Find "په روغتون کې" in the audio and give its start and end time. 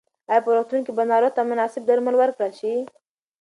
0.45-0.91